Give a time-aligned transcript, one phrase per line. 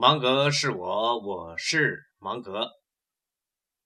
[0.00, 2.70] 芒格是我，我是芒格。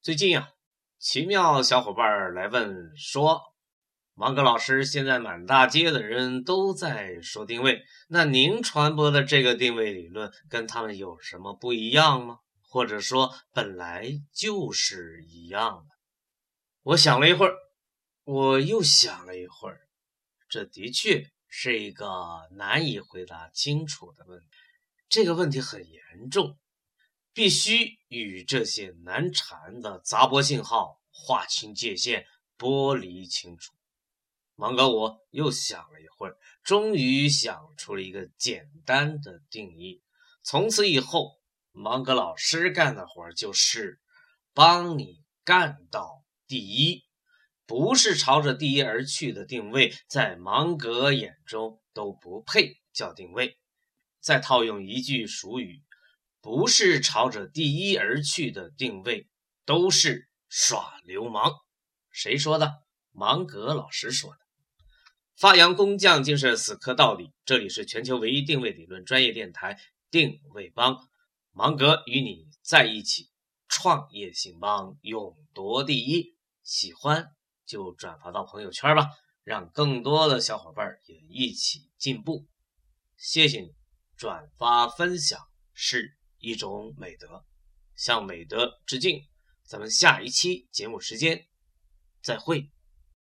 [0.03, 0.51] 最近呀，
[0.99, 3.41] 奇妙小伙伴来问说，
[4.13, 12.41] 芒格老师，现在满大街的人都在说定位，那您传播的这个定位理论跟他们有什么不一样吗？
[12.61, 15.97] 或者说本来就是一样的？
[16.83, 17.55] 我想了一会儿，
[18.25, 19.81] 我又想了一会儿，
[20.51, 22.07] 这的确是一个
[22.51, 24.47] 难以回答清楚的问题。
[25.13, 26.57] 这个问题很严重，
[27.35, 32.25] 必须与这些难缠的杂波信号划清界限，
[32.57, 33.75] 剥离清楚。
[34.55, 40.03] 芒格，我又想了一会儿，终于想出了一个简单的定义。
[40.43, 41.33] 从此以后，
[41.73, 44.01] 芒格老师干的活就是
[44.55, 47.05] 帮你干到第一，
[47.67, 53.59] 不是朝着第一而去的定位，在芒格眼中都不配叫定位。
[54.23, 55.83] 再套用一句俗语，
[56.41, 59.29] 不是朝着第一而去的定位，
[59.67, 61.53] 都是耍流氓。
[62.13, 62.83] 谁说的？
[63.11, 64.39] 芒格老师说的。
[65.37, 67.33] 发扬工匠精神，死磕到底。
[67.45, 71.09] 这里是全球唯一定位理论专业电台——定位帮，
[71.51, 73.29] 芒格与你在一起，
[73.67, 76.37] 创业兴邦，勇夺第一。
[76.63, 77.27] 喜欢
[77.67, 79.09] 就转发到朋友圈吧，
[79.43, 82.47] 让更多的小伙伴也一起进步。
[83.17, 83.82] 谢谢你。
[84.23, 87.45] 转发分享是一种美德，
[87.97, 89.21] 向美德致敬。
[89.65, 91.49] 咱们下一期节目时间
[92.23, 92.71] 再会。